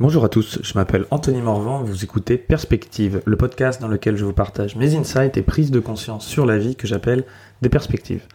[0.00, 4.24] Bonjour à tous, je m'appelle Anthony Morvan, vous écoutez Perspective, le podcast dans lequel je
[4.24, 7.26] vous partage mes insights et prises de conscience sur la vie que j'appelle
[7.60, 8.26] des perspectives.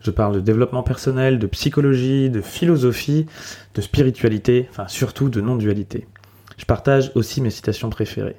[0.00, 3.26] Je parle de développement personnel, de psychologie, de philosophie,
[3.76, 6.08] de spiritualité, enfin surtout de non-dualité.
[6.56, 8.34] Je partage aussi mes citations préférées.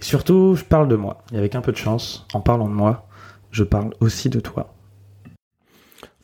[0.00, 1.24] Et surtout, je parle de moi.
[1.30, 3.06] Et avec un peu de chance, en parlant de moi,
[3.50, 4.72] je parle aussi de toi.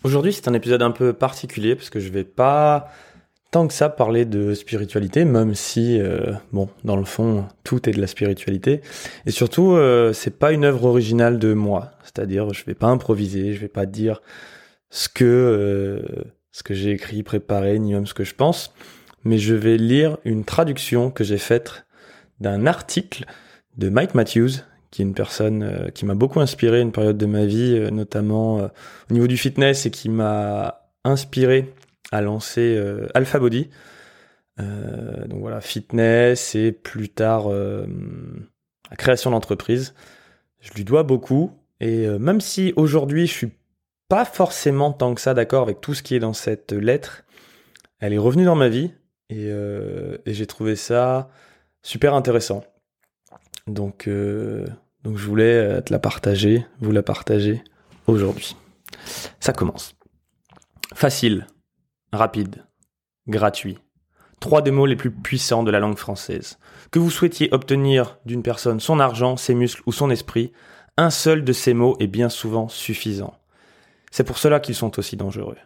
[0.03, 2.89] Aujourd'hui, c'est un épisode un peu particulier parce que je vais pas
[3.51, 7.93] tant que ça parler de spiritualité, même si, euh, bon, dans le fond, tout est
[7.93, 8.81] de la spiritualité.
[9.27, 11.93] Et surtout, euh, c'est pas une œuvre originale de moi.
[12.05, 14.23] C'est-à-dire, je vais pas improviser, je vais pas dire
[14.91, 16.03] ce que euh,
[16.53, 18.75] ce que j'ai écrit, préparé, ni même ce que je pense,
[19.25, 21.85] mais je vais lire une traduction que j'ai faite
[22.41, 23.25] d'un article
[23.79, 27.47] de Mike Matthews, qui est une personne qui m'a beaucoup inspiré une période de ma
[27.47, 31.73] vie, notamment au niveau du fitness, et qui m'a inspiré
[32.11, 33.71] a lancé euh, Alpha Body.
[34.59, 37.87] Euh, donc voilà, fitness et plus tard euh,
[38.91, 39.95] la création d'entreprise.
[40.61, 41.53] Je lui dois beaucoup.
[41.83, 43.53] Et même si aujourd'hui je suis
[44.11, 47.25] pas forcément tant que ça d'accord avec tout ce qui est dans cette lettre,
[48.01, 48.93] elle est revenue dans ma vie
[49.31, 51.31] et, et j'ai trouvé ça
[51.81, 52.65] super intéressant.
[53.67, 54.11] Donc,
[55.05, 57.65] donc je voulais te la partager, vous la partager
[58.07, 58.57] aujourd'hui.
[59.41, 59.95] Ça commence.
[60.95, 61.47] Facile,
[62.13, 62.65] rapide,
[63.29, 63.79] gratuit.
[64.41, 66.59] Trois des mots les plus puissants de la langue française.
[66.91, 70.53] Que vous souhaitiez obtenir d'une personne son argent, ses muscles ou son esprit,
[70.97, 73.35] un seul de ces mots est bien souvent suffisant.
[74.11, 75.57] C'est pour cela qu'ils sont aussi dangereux.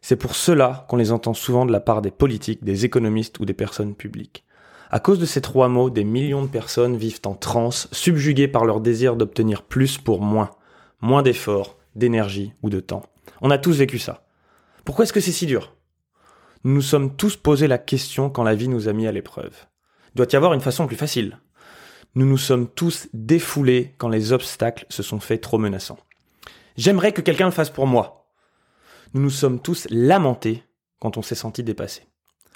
[0.00, 3.44] C'est pour cela qu'on les entend souvent de la part des politiques, des économistes ou
[3.44, 4.44] des personnes publiques.
[4.90, 8.64] À cause de ces trois mots, des millions de personnes vivent en transe, subjuguées par
[8.64, 10.50] leur désir d'obtenir plus pour moins.
[11.00, 13.02] Moins d'efforts, d'énergie ou de temps.
[13.40, 14.24] On a tous vécu ça.
[14.84, 15.74] Pourquoi est-ce que c'est si dur?
[16.64, 19.66] Nous nous sommes tous posé la question quand la vie nous a mis à l'épreuve.
[20.14, 21.40] Doit y avoir une façon plus facile.
[22.14, 25.98] Nous nous sommes tous défoulés quand les obstacles se sont faits trop menaçants.
[26.76, 28.28] J'aimerais que quelqu'un le fasse pour moi.
[29.14, 30.62] Nous nous sommes tous lamentés
[31.00, 32.02] quand on s'est senti dépassé.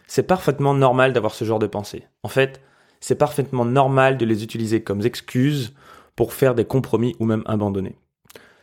[0.07, 2.07] C'est parfaitement normal d'avoir ce genre de pensée.
[2.23, 2.63] En fait,
[3.01, 5.75] c'est parfaitement normal de les utiliser comme excuses
[6.15, 7.99] pour faire des compromis ou même abandonner.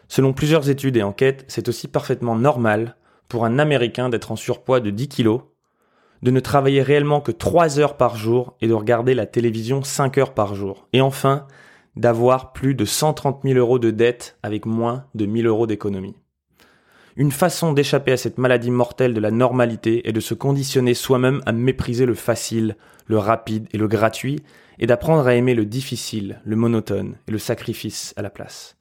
[0.08, 2.96] Selon plusieurs études et enquêtes, c'est aussi parfaitement normal
[3.28, 5.42] pour un Américain d'être en surpoids de 10 kilos,
[6.22, 10.18] de ne travailler réellement que 3 heures par jour et de regarder la télévision 5
[10.18, 10.88] heures par jour.
[10.94, 11.48] Et enfin,
[11.96, 16.16] d'avoir plus de 130 000 euros de dettes avec moins de 1000 euros d'économie.
[17.16, 21.42] Une façon d'échapper à cette maladie mortelle de la normalité est de se conditionner soi-même
[21.46, 24.42] à mépriser le facile, le rapide et le gratuit,
[24.80, 28.78] et d'apprendre à aimer le difficile, le monotone et le sacrifice à la place.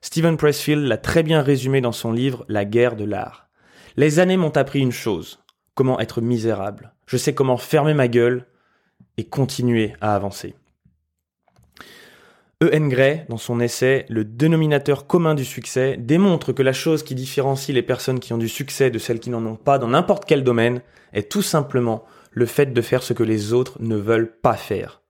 [0.00, 3.41] Stephen Pressfield l'a très bien résumé dans son livre La guerre de l'art.
[3.96, 5.40] Les années m'ont appris une chose,
[5.74, 6.94] comment être misérable.
[7.06, 8.46] Je sais comment fermer ma gueule
[9.18, 10.54] et continuer à avancer.
[12.62, 12.88] E.N.
[12.88, 17.74] Gray, dans son essai Le dénominateur commun du succès, démontre que la chose qui différencie
[17.74, 20.44] les personnes qui ont du succès de celles qui n'en ont pas dans n'importe quel
[20.44, 20.80] domaine
[21.12, 25.02] est tout simplement le fait de faire ce que les autres ne veulent pas faire.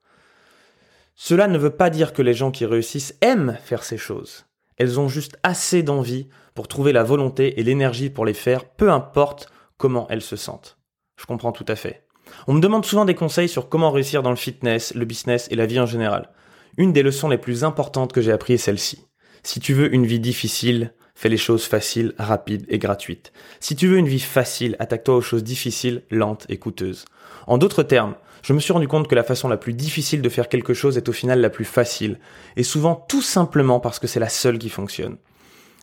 [1.14, 4.46] Cela ne veut pas dire que les gens qui réussissent aiment faire ces choses.
[4.78, 8.90] Elles ont juste assez d'envie pour trouver la volonté et l'énergie pour les faire, peu
[8.90, 10.78] importe comment elles se sentent.
[11.16, 12.04] Je comprends tout à fait.
[12.46, 15.56] On me demande souvent des conseils sur comment réussir dans le fitness, le business et
[15.56, 16.30] la vie en général.
[16.76, 19.06] Une des leçons les plus importantes que j'ai appris est celle-ci.
[19.42, 23.32] Si tu veux une vie difficile, fais les choses faciles, rapides et gratuites.
[23.60, 27.04] Si tu veux une vie facile, attaque-toi aux choses difficiles, lentes et coûteuses.
[27.46, 30.28] En d'autres termes, je me suis rendu compte que la façon la plus difficile de
[30.28, 32.18] faire quelque chose est au final la plus facile,
[32.56, 35.18] et souvent tout simplement parce que c'est la seule qui fonctionne.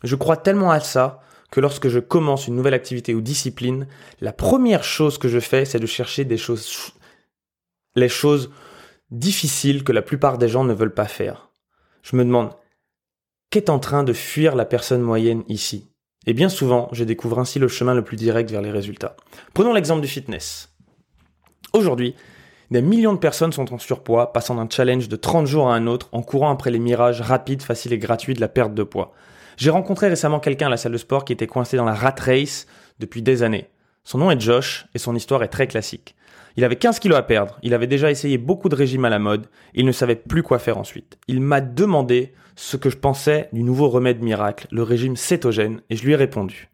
[0.04, 1.22] Je crois tellement à ça
[1.52, 3.88] que lorsque je commence une nouvelle activité ou discipline,
[4.22, 6.94] la première chose que je fais, c'est de chercher des choses,
[7.96, 8.52] les choses
[9.12, 11.50] difficiles que la plupart des gens ne veulent pas faire.
[12.04, 12.52] Je me demande,
[13.50, 15.90] qu'est en train de fuir la personne moyenne ici?
[16.28, 19.16] Et bien souvent, je découvre ainsi le chemin le plus direct vers les résultats.
[19.54, 20.70] Prenons l'exemple du fitness.
[21.74, 22.16] Aujourd'hui,
[22.72, 25.88] des millions de personnes sont en surpoids, passant d'un challenge de 30 jours à un
[25.88, 29.14] autre en courant après les mirages rapides, faciles et gratuits de la perte de poids.
[29.60, 32.16] J'ai rencontré récemment quelqu'un à la salle de sport qui était coincé dans la rat
[32.18, 32.66] race
[33.00, 33.68] depuis des années.
[34.06, 36.16] Son nom est Josh et son histoire est très classique.
[36.56, 39.20] Il avait 15 kilos à perdre, il avait déjà essayé beaucoup de régimes à la
[39.20, 41.18] mode, il ne savait plus quoi faire ensuite.
[41.28, 45.98] Il m'a demandé ce que je pensais du nouveau remède miracle, le régime cétogène, et
[45.98, 46.70] je lui ai répondu.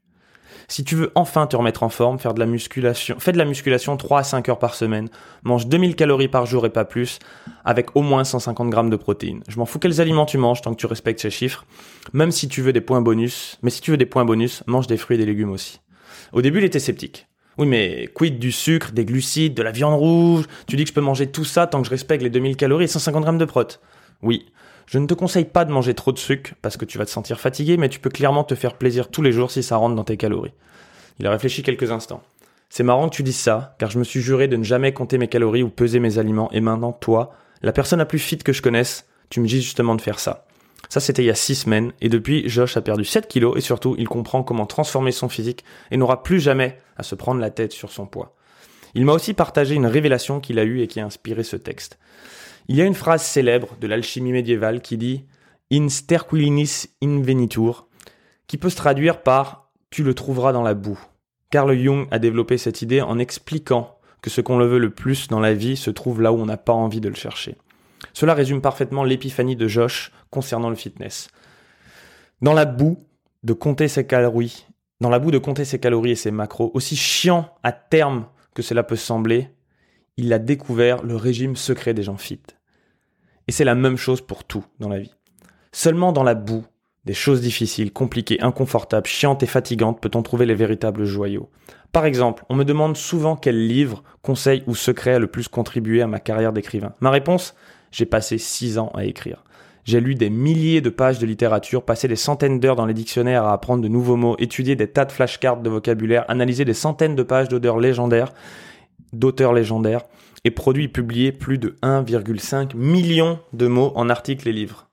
[0.67, 3.45] Si tu veux enfin te remettre en forme, faire de la musculation, fais de la
[3.45, 5.09] musculation 3 à 5 heures par semaine,
[5.43, 7.19] mange 2000 calories par jour et pas plus,
[7.63, 9.43] avec au moins 150 grammes de protéines.
[9.47, 11.65] Je m'en fous quels aliments tu manges tant que tu respectes ces chiffres,
[12.13, 14.87] même si tu veux des points bonus, mais si tu veux des points bonus, mange
[14.87, 15.79] des fruits et des légumes aussi.
[16.33, 17.27] Au début, il était sceptique.
[17.57, 20.45] Oui, mais quid du sucre, des glucides, de la viande rouge?
[20.67, 22.85] Tu dis que je peux manger tout ça tant que je respecte les 2000 calories
[22.85, 23.79] et 150 grammes de prot.
[24.21, 24.45] Oui.
[24.87, 27.11] Je ne te conseille pas de manger trop de sucre parce que tu vas te
[27.11, 29.95] sentir fatigué, mais tu peux clairement te faire plaisir tous les jours si ça rentre
[29.95, 30.53] dans tes calories.
[31.19, 32.21] Il a réfléchi quelques instants.
[32.69, 35.17] C'est marrant que tu dises ça, car je me suis juré de ne jamais compter
[35.17, 38.53] mes calories ou peser mes aliments, et maintenant, toi, la personne la plus fit que
[38.53, 40.45] je connaisse, tu me dis justement de faire ça.
[40.89, 43.61] Ça, c'était il y a six semaines, et depuis, Josh a perdu 7 kilos, et
[43.61, 47.49] surtout, il comprend comment transformer son physique, et n'aura plus jamais à se prendre la
[47.49, 48.35] tête sur son poids.
[48.93, 51.97] Il m'a aussi partagé une révélation qu'il a eue et qui a inspiré ce texte.
[52.67, 55.25] Il y a une phrase célèbre de l'alchimie médiévale qui dit
[55.71, 57.87] In sterquilinis invenitur,
[58.47, 60.99] qui peut se traduire par Tu le trouveras dans la boue.
[61.51, 65.27] Carl Jung a développé cette idée en expliquant que ce qu'on le veut le plus
[65.27, 67.55] dans la vie se trouve là où on n'a pas envie de le chercher.
[68.13, 71.29] Cela résume parfaitement l'épiphanie de Josh concernant le fitness.
[72.41, 72.97] Dans la boue
[73.43, 74.65] de compter ses calories,
[75.01, 78.25] dans la boue de compter ses calories et ses macros, aussi chiant à terme
[78.55, 79.49] que cela peut sembler,
[80.17, 82.41] il a découvert le régime secret des gens fit.
[83.47, 85.13] Et c'est la même chose pour tout dans la vie.
[85.71, 86.65] Seulement dans la boue,
[87.03, 91.49] des choses difficiles, compliquées, inconfortables, chiantes et fatigantes peut-on trouver les véritables joyaux.
[91.91, 96.01] Par exemple, on me demande souvent quel livre, conseil ou secret a le plus contribué
[96.01, 96.93] à ma carrière d'écrivain.
[97.01, 97.55] Ma réponse
[97.91, 99.43] J'ai passé six ans à écrire.
[99.83, 103.43] J'ai lu des milliers de pages de littérature, passé des centaines d'heures dans les dictionnaires
[103.43, 107.15] à apprendre de nouveaux mots, étudié des tas de flashcards de vocabulaire, analysé des centaines
[107.15, 108.33] de pages d'odeurs légendaires,
[109.19, 110.03] d'auteurs légendaires,
[110.43, 114.89] et produit et publié plus de 1,5 million de mots en articles et livres.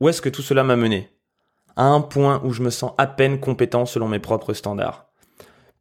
[0.00, 1.10] Où est-ce que tout cela m'a mené?
[1.76, 5.06] À un point où je me sens à peine compétent selon mes propres standards.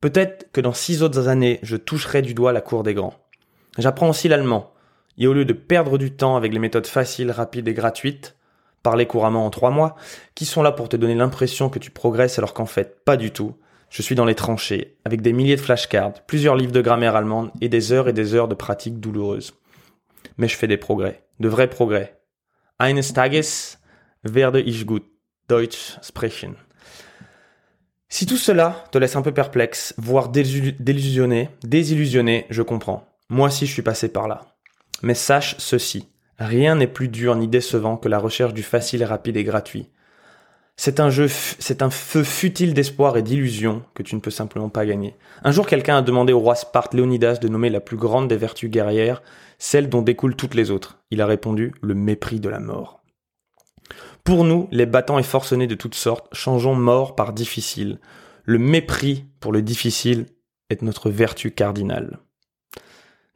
[0.02, 3.16] Peut-être que dans six autres années, je toucherai du doigt la cour des grands.
[3.78, 4.74] J'apprends aussi l'allemand,
[5.18, 8.36] et au lieu de perdre du temps avec les méthodes faciles, rapides et gratuites,
[8.84, 9.96] parler couramment en trois mois,
[10.36, 13.32] qui sont là pour te donner l'impression que tu progresses alors qu'en fait pas du
[13.32, 13.56] tout,
[13.90, 17.52] je suis dans les tranchées, avec des milliers de flashcards, plusieurs livres de grammaire allemande
[17.62, 19.54] et des heures et des heures de pratiques douloureuses.
[20.38, 22.20] Mais je fais des progrès, de vrais progrès.
[22.80, 23.78] Eines Tages
[24.24, 25.04] werde ich gut
[25.50, 26.56] Deutsch sprechen.
[28.10, 33.08] Si tout cela te laisse un peu perplexe, voire désillusionné, désillusionné, je comprends.
[33.30, 34.56] Moi aussi je suis passé par là.
[35.02, 36.08] Mais sache ceci,
[36.38, 39.90] rien n'est plus dur ni décevant que la recherche du facile, rapide et gratuit.
[40.80, 44.70] C'est un jeu, c'est un feu futile d'espoir et d'illusion que tu ne peux simplement
[44.70, 45.16] pas gagner.
[45.44, 48.38] Un jour, quelqu'un a demandé au roi Sparte Léonidas de nommer la plus grande des
[48.38, 49.24] vertus guerrières,
[49.58, 51.00] celle dont découlent toutes les autres.
[51.10, 53.02] Il a répondu le mépris de la mort.
[54.24, 58.00] Pour nous, les battants et forcenés de toutes sortes, changeons mort par difficile.
[58.44, 60.28] Le mépris pour le difficile
[60.70, 62.20] est notre vertu cardinale.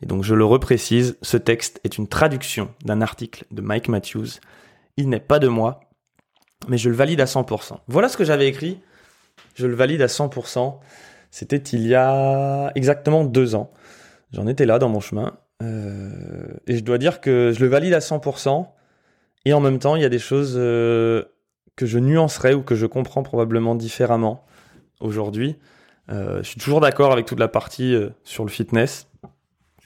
[0.02, 4.40] Et donc je le reprécise, ce texte est une traduction d'un article de Mike Matthews.
[4.98, 5.80] Il n'est pas de moi,
[6.68, 7.78] mais je le valide à 100%.
[7.88, 8.80] Voilà ce que j'avais écrit.
[9.56, 10.78] Je le valide à 100%.
[11.31, 13.72] C'était il y a exactement deux ans.
[14.34, 15.38] J'en étais là dans mon chemin.
[15.62, 18.68] Euh, et je dois dire que je le valide à 100%.
[19.46, 21.24] Et en même temps, il y a des choses euh,
[21.75, 24.46] que je nuancerais ou que je comprends probablement différemment
[25.00, 25.58] aujourd'hui.
[26.10, 29.08] Euh, je suis toujours d'accord avec toute la partie sur le fitness.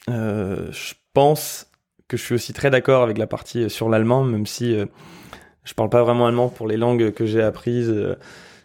[0.08, 1.72] je pense
[2.08, 4.76] que je suis aussi très d'accord avec la partie sur l'allemand, même si
[5.66, 8.16] je parle pas vraiment allemand pour les langues que j'ai apprises, euh,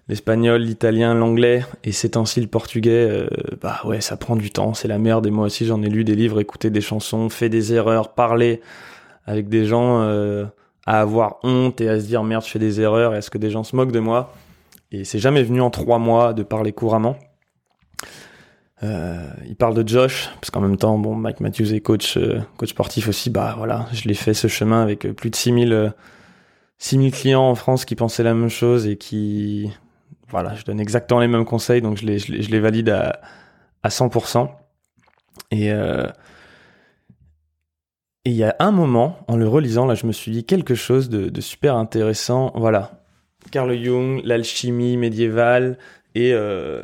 [0.08, 3.08] l'espagnol, l'italien, l'anglais, et c'est ainsi le portugais.
[3.10, 3.26] Euh,
[3.60, 5.26] bah ouais, ça prend du temps, c'est la merde.
[5.26, 8.60] Et moi aussi, j'en ai lu des livres, écouté des chansons, fait des erreurs, parlé
[9.24, 10.44] avec des gens, euh,
[10.86, 13.50] à avoir honte et à se dire merde, je fais des erreurs, est-ce que des
[13.50, 14.34] gens se moquent de moi?
[14.92, 17.16] Et c'est jamais venu en trois mois de parler couramment.
[18.82, 22.18] Il parle de Josh, parce qu'en même temps, bon, Mike Matthews est coach,
[22.56, 23.28] coach sportif aussi.
[23.28, 25.92] Bah voilà, je l'ai fait ce chemin avec plus de 6000
[26.80, 29.70] 6000 clients en France qui pensaient la même chose et qui,
[30.28, 33.20] voilà, je donne exactement les mêmes conseils, donc je les, je les, valide à,
[33.82, 34.50] à 100%.
[35.50, 36.06] Et, euh,
[38.24, 40.74] et il y a un moment, en le relisant, là, je me suis dit quelque
[40.74, 42.50] chose de, de super intéressant.
[42.54, 43.04] Voilà.
[43.50, 45.76] Carl Jung, l'alchimie médiévale,
[46.14, 46.82] et euh,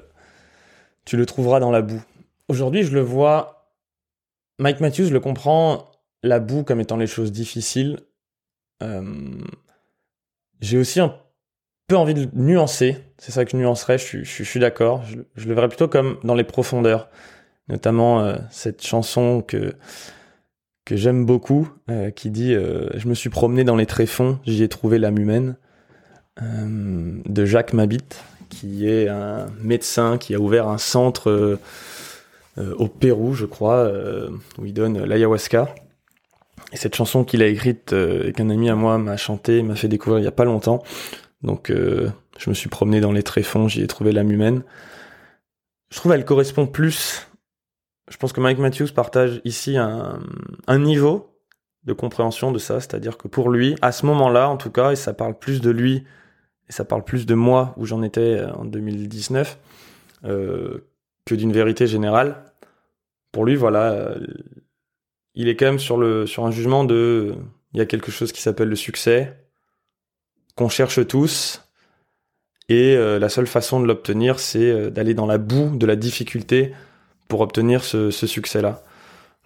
[1.07, 2.03] tu le trouveras dans la boue.
[2.49, 3.71] Aujourd'hui, je le vois,
[4.59, 5.91] Mike Matthews le comprend,
[6.23, 7.99] la boue comme étant les choses difficiles.
[8.83, 9.41] Euh,
[10.61, 11.15] j'ai aussi un
[11.87, 12.97] peu envie de nuancer.
[13.19, 13.99] C'est ça que je nuancerais.
[13.99, 15.03] Je, suis d'accord.
[15.37, 17.09] Je, le verrais plutôt comme dans les profondeurs,
[17.69, 19.75] notamment euh, cette chanson que
[20.85, 24.63] que j'aime beaucoup, euh, qui dit euh, Je me suis promené dans les tréfonds, j'y
[24.63, 25.57] ai trouvé l'âme humaine,
[26.39, 28.05] de Jacques Mabit,
[28.51, 31.59] qui est un médecin qui a ouvert un centre
[32.59, 33.91] au Pérou, je crois,
[34.59, 35.75] où il donne l'ayahuasca.
[36.73, 39.77] Et cette chanson qu'il a écrite euh, et qu'un ami à moi m'a chanté, m'a
[39.77, 40.83] fait découvrir il y a pas longtemps.
[41.43, 44.63] Donc euh, je me suis promené dans les tréfonds, j'y ai trouvé l'âme humaine.
[45.91, 47.27] Je trouve elle correspond plus
[48.09, 50.21] je pense que Mike Matthews partage ici un,
[50.79, 51.35] niveau
[51.85, 54.97] de compréhension de ça, c'est-à-dire que pour lui, à ce moment-là, en tout cas, et
[54.97, 56.05] ça parle plus de lui,
[56.69, 59.59] et ça parle plus de moi où j'en étais en 2019,
[60.25, 60.89] euh,
[61.25, 62.45] que d'une vérité générale.
[63.33, 64.27] Pour lui, voilà, euh,
[65.37, 67.35] il est quand même sur un jugement de,
[67.75, 69.37] il y a quelque chose qui s'appelle le succès,
[70.57, 71.63] qu'on cherche tous,
[72.69, 75.95] et euh, la seule façon de l'obtenir, c'est euh, d'aller dans la boue de la
[75.95, 76.73] difficulté
[77.29, 78.83] pour obtenir ce, succès-là.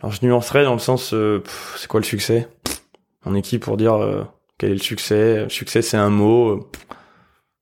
[0.00, 1.42] Alors je nuancerais dans le sens, euh,
[1.76, 2.48] c'est quoi le succès?
[3.26, 5.44] On est qui pour dire quel est le succès?
[5.44, 6.70] Le succès, c'est un mot.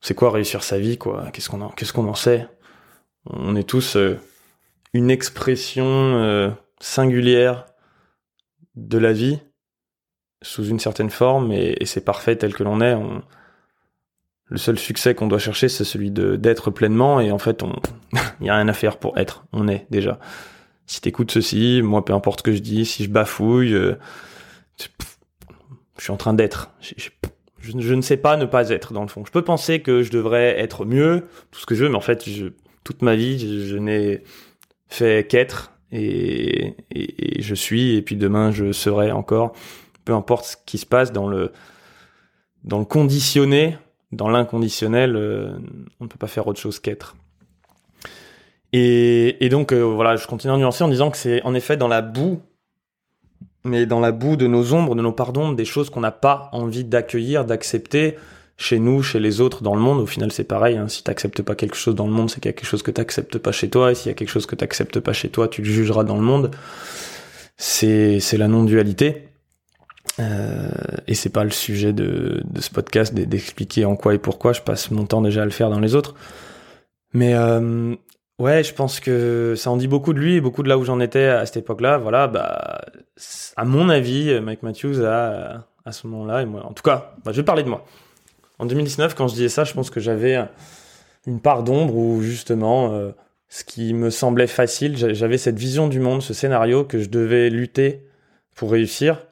[0.00, 1.24] c'est quoi réussir sa vie, quoi?
[1.32, 1.48] Qu'est-ce
[1.92, 2.46] qu'on en sait?
[3.24, 3.96] On est tous
[4.94, 7.66] une expression singulière
[8.86, 9.40] de la vie
[10.42, 12.94] sous une certaine forme et, c'est parfait tel que l'on est.
[12.94, 13.22] On,
[14.50, 17.20] le seul succès qu'on doit chercher, c'est celui de d'être pleinement.
[17.20, 17.72] Et en fait, on,
[18.40, 19.44] il y a rien à faire pour être.
[19.52, 20.18] On est déjà.
[20.86, 23.96] Si t'écoutes ceci, moi, peu importe ce que je dis, si je bafouille, euh,
[25.98, 26.70] je suis en train d'être.
[26.80, 26.94] Je,
[27.60, 29.24] je, ne sais pas ne pas être dans le fond.
[29.26, 32.00] Je peux penser que je devrais être mieux, tout ce que je veux, mais en
[32.00, 32.26] fait,
[32.84, 34.22] toute ma vie, je n'ai
[34.86, 36.74] fait qu'être et,
[37.38, 37.96] je suis.
[37.96, 39.52] Et puis demain, je serai encore.
[40.04, 41.52] Peu importe ce qui se passe dans le
[42.64, 43.76] dans le conditionné
[44.12, 45.58] dans l'inconditionnel, euh,
[46.00, 47.16] on ne peut pas faire autre chose qu'être.
[48.72, 51.76] Et, et, donc euh, voilà, je continue à nuancer en disant que c'est en effet
[51.76, 52.40] dans la boue,
[53.64, 56.48] mais dans la boue de nos ombres, de nos pardons, des choses qu'on n'a pas
[56.52, 58.16] envie d'accueillir, d'accepter
[58.58, 60.00] chez nous, chez les autres, dans le monde.
[60.00, 60.76] Au final, c'est pareil.
[60.76, 60.88] Hein.
[60.88, 62.90] Si t'acceptes pas quelque chose dans le monde, c'est qu'il y a quelque chose que
[62.90, 63.92] t'acceptes pas chez toi.
[63.92, 66.16] Et s'il y a quelque chose que t'acceptes pas chez toi, tu le jugeras dans
[66.16, 66.50] le monde.
[67.56, 69.28] C'est c'est la non-dualité.
[70.18, 70.68] Euh,
[71.06, 74.52] et c'est pas le sujet de, ce podcast d'expliquer en quoi et pourquoi.
[74.52, 76.16] Je passe mon temps déjà à le faire dans les autres.
[77.12, 77.94] Mais euh,
[78.40, 80.84] ouais, je pense que ça en dit beaucoup de lui et beaucoup de là où
[80.84, 81.98] j'en étais à cette époque-là.
[81.98, 82.80] Voilà, bah,
[83.56, 87.30] à mon avis, Mike Matthews a à ce moment-là et moi, en tout cas, bah,
[87.30, 87.84] je vais parler de moi.
[88.58, 90.38] En 2019, quand je disais ça, je pense que j'avais
[91.26, 93.12] une part d'ombre où justement, euh,
[93.48, 97.50] ce qui me semblait facile, j'avais cette vision du monde, ce scénario que je devais
[97.50, 98.06] lutter
[98.54, 99.24] pour réussir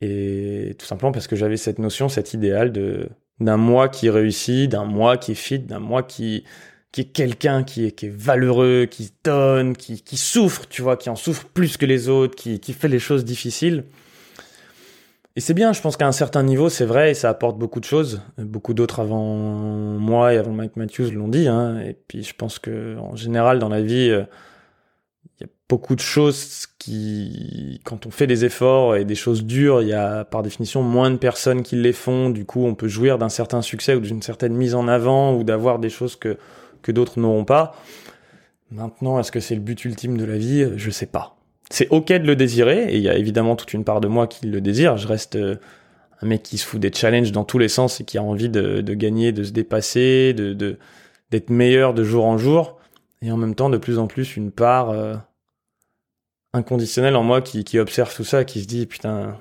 [0.00, 4.70] et tout simplement parce que j'avais cette notion, cet idéal de d'un moi qui réussit,
[4.70, 6.44] d'un moi qui est fit, d'un moi qui
[6.92, 10.96] qui est quelqu'un qui est, qui est valeureux, qui donne, qui, qui souffre, tu vois,
[10.96, 13.84] qui en souffre plus que les autres, qui, qui fait les choses difficiles.
[15.36, 17.78] Et c'est bien, je pense qu'à un certain niveau, c'est vrai, et ça apporte beaucoup
[17.78, 18.22] de choses.
[18.38, 19.36] Beaucoup d'autres avant
[19.98, 21.46] moi et avant Mike Matthews l'ont dit.
[21.46, 21.78] Hein.
[21.80, 24.24] Et puis je pense que en général, dans la vie, euh,
[25.38, 29.44] il y a beaucoup de choses qui, quand on fait des efforts et des choses
[29.44, 32.30] dures, il y a par définition moins de personnes qui les font.
[32.30, 35.44] Du coup, on peut jouir d'un certain succès ou d'une certaine mise en avant ou
[35.44, 36.38] d'avoir des choses que,
[36.80, 37.74] que d'autres n'auront pas.
[38.70, 40.66] Maintenant, est-ce que c'est le but ultime de la vie?
[40.76, 41.35] Je sais pas.
[41.70, 44.26] C'est ok de le désirer et il y a évidemment toute une part de moi
[44.26, 44.96] qui le désire.
[44.96, 45.56] Je reste euh,
[46.22, 48.48] un mec qui se fout des challenges dans tous les sens et qui a envie
[48.48, 50.78] de, gagner, de se dépasser, de,
[51.30, 52.78] d'être meilleur de jour en jour
[53.22, 55.16] et en même temps de plus en plus une part euh,
[56.52, 59.36] inconditionnelle en moi qui, observe tout ça, qui se dit putain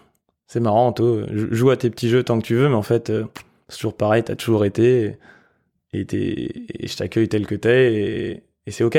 [0.48, 3.10] c'est marrant, toi, joue à tes petits jeux tant que tu veux, mais en fait
[3.10, 3.26] euh,
[3.68, 5.18] c'est toujours pareil, t'as toujours été
[5.94, 8.98] et, je t'accueille tel que t'es et c'est ok,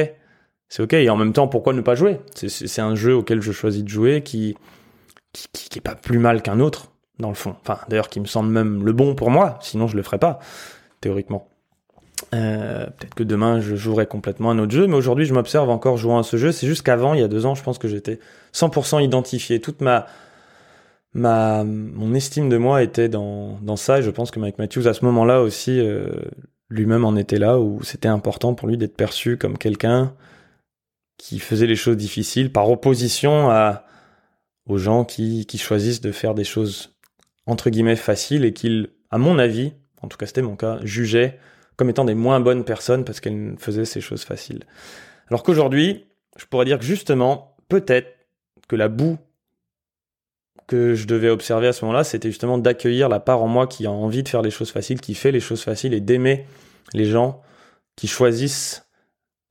[0.68, 0.94] c'est ok.
[0.94, 2.20] Et en même temps, pourquoi ne pas jouer?
[2.34, 4.56] C'est un jeu auquel je choisis de jouer qui
[5.32, 7.56] qui, qui, est pas plus mal qu'un autre dans le fond.
[7.60, 10.38] Enfin d'ailleurs qui me semble même le bon pour moi, sinon je le ferais pas
[11.00, 11.48] théoriquement.
[12.34, 15.98] Euh, peut-être que demain je jouerai complètement un autre jeu, mais aujourd'hui je m'observe encore
[15.98, 16.52] jouant à ce jeu.
[16.52, 18.18] C'est juste qu'avant, il y a deux ans, je pense que j'étais
[18.54, 19.60] 100% identifié.
[19.60, 20.06] Toute ma
[21.12, 23.98] ma mon estime de moi était dans dans ça.
[23.98, 26.08] Et je pense que Mike Matthews à ce moment-là aussi euh,
[26.70, 30.14] lui-même en était là où c'était important pour lui d'être perçu comme quelqu'un
[31.18, 33.84] qui faisait les choses difficiles par opposition à
[34.66, 36.96] aux gens qui qui choisissent de faire des choses
[37.46, 41.38] entre guillemets faciles et qu'il, à mon avis, en tout cas c'était mon cas, jugeait
[41.76, 44.64] comme étant des moins bonnes personnes parce qu'elles faisaient ces choses faciles.
[45.28, 46.06] Alors qu'aujourd'hui,
[46.36, 48.08] je pourrais dire que justement, peut-être
[48.68, 49.18] que la boue
[50.66, 53.86] que je devais observer à ce moment-là, c'était justement d'accueillir la part en moi qui
[53.86, 56.46] a envie de faire les choses faciles, qui fait les choses faciles et d'aimer
[56.92, 57.42] les gens
[57.94, 58.85] qui choisissent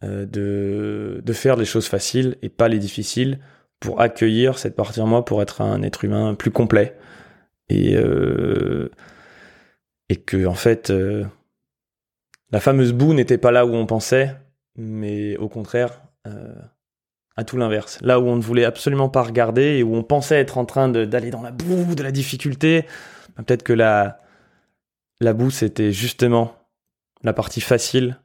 [0.02, 3.40] de, de faire les choses faciles et pas les difficiles
[3.80, 6.96] pour accueillir cette partie en moi pour être un être humain plus complet
[7.70, 8.90] et euh,
[10.10, 11.26] et que en fait euh,
[12.52, 14.36] la fameuse boue n'était pas là où on pensait,
[14.78, 16.56] mais au contraire, euh,
[17.36, 18.00] à tout l'inverse.
[18.02, 20.88] Là où on ne voulait absolument pas regarder et où on pensait être en train
[20.88, 22.86] d'aller dans la boue de la difficulté,
[23.36, 24.22] bah, peut-être que la,
[25.20, 26.56] la boue, c'était justement
[27.24, 28.20] la partie facile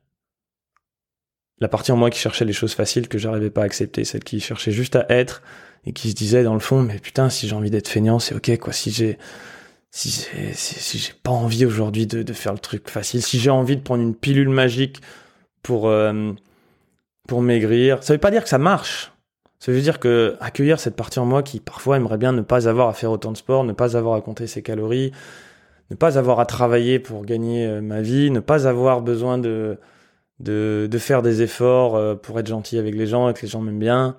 [1.60, 4.24] la partie en moi qui cherchait les choses faciles que j'arrivais pas à accepter, celle
[4.24, 5.42] qui cherchait juste à être
[5.84, 8.34] et qui se disait dans le fond, mais putain, si j'ai envie d'être feignant, c'est
[8.34, 8.72] ok, quoi.
[8.72, 9.18] Si j'ai,
[9.90, 13.82] si j'ai, pas envie aujourd'hui de, de, faire le truc facile, si j'ai envie de
[13.82, 15.00] prendre une pilule magique
[15.62, 16.32] pour, euh,
[17.28, 19.12] pour maigrir, ça veut pas dire que ça marche.
[19.58, 22.66] Ça veut dire que accueillir cette partie en moi qui parfois aimerait bien ne pas
[22.66, 25.12] avoir à faire autant de sport, ne pas avoir à compter ses calories,
[25.90, 29.78] ne pas avoir à travailler pour gagner euh, ma vie, ne pas avoir besoin de,
[30.40, 33.48] de, de faire des efforts euh, pour être gentil avec les gens et que les
[33.48, 34.16] gens m'aiment bien.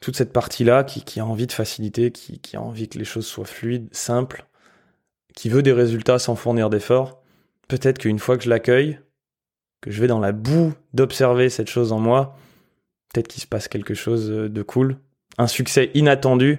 [0.00, 3.04] Toute cette partie-là qui, qui a envie de faciliter, qui, qui a envie que les
[3.04, 4.46] choses soient fluides, simples,
[5.34, 7.22] qui veut des résultats sans fournir d'efforts.
[7.68, 8.98] Peut-être qu'une fois que je l'accueille,
[9.80, 12.36] que je vais dans la boue d'observer cette chose en moi,
[13.12, 14.98] peut-être qu'il se passe quelque chose de cool.
[15.36, 16.58] Un succès inattendu,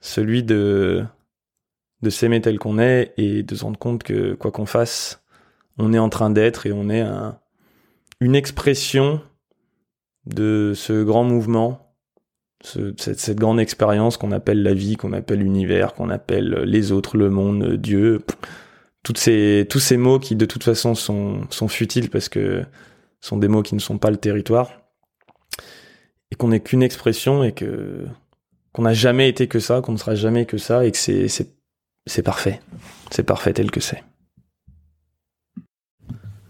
[0.00, 1.04] celui de,
[2.02, 5.24] de s'aimer tel qu'on est et de se rendre compte que quoi qu'on fasse,
[5.78, 7.38] on est en train d'être et on est un,
[8.22, 9.20] une expression
[10.26, 11.96] de ce grand mouvement,
[12.62, 17.30] cette, grande expérience qu'on appelle la vie, qu'on appelle l'univers, qu'on appelle les autres, le
[17.30, 18.24] monde, Dieu.
[19.02, 22.64] Toutes ces, tous ces mots qui de toute façon sont, sont futiles parce que
[23.20, 24.70] sont des mots qui ne sont pas le territoire
[26.30, 28.06] et qu'on n'est qu'une expression et que
[28.72, 31.26] qu'on n'a jamais été que ça, qu'on ne sera jamais que ça et que c'est
[32.06, 32.60] c'est parfait,
[33.10, 34.02] c'est parfait tel que c'est.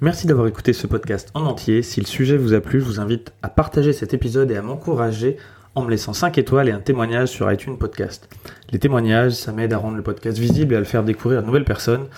[0.03, 1.81] Merci d'avoir écouté ce podcast en entier.
[1.81, 4.63] Si le sujet vous a plu, je vous invite à partager cet épisode et à
[4.63, 5.37] m'encourager
[5.77, 8.29] en me laissant 5 étoiles et un témoignage sur iTunes Podcast.
[8.73, 11.43] Les témoignages, ça m'aide à rendre le podcast visible et à le faire découvrir à
[11.43, 12.09] de nouvelles personnes.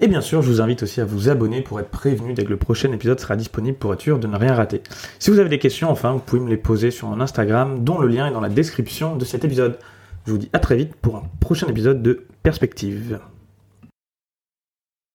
[0.00, 2.50] Et bien sûr, je vous invite aussi à vous abonner pour être prévenu dès que
[2.50, 4.80] le prochain épisode sera disponible pour être sûr de ne rien rater.
[5.18, 7.98] Si vous avez des questions, enfin, vous pouvez me les poser sur mon Instagram, dont
[7.98, 9.78] le lien est dans la description de cet épisode.
[10.26, 13.18] Je vous dis à très vite pour un prochain épisode de Perspective.